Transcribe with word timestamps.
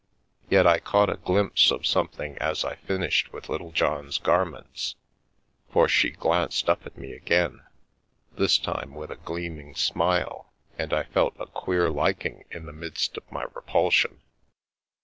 Yet 0.49 0.65
I 0.65 0.79
caught 0.79 1.11
a 1.11 1.17
glimpse 1.17 1.69
of 1.69 1.85
something 1.85 2.35
as 2.39 2.65
I 2.65 2.73
finished 2.73 3.31
with 3.31 3.49
Little 3.49 3.71
john's 3.71 4.17
garments, 4.17 4.95
for 5.69 5.87
she 5.87 6.09
glanced 6.09 6.67
up 6.69 6.87
at 6.87 6.97
me 6.97 7.13
again, 7.13 7.61
this 8.35 8.57
time 8.57 8.95
with 8.95 9.11
a 9.11 9.15
gleaming 9.17 9.75
smile, 9.75 10.51
and 10.75 10.91
I 10.91 11.03
felt 11.03 11.35
a 11.37 11.45
queer 11.45 11.91
liking 11.91 12.45
in 12.49 12.65
the 12.65 12.73
midst 12.73 13.15
of 13.15 13.31
my 13.31 13.43
repulsion. 13.53 14.23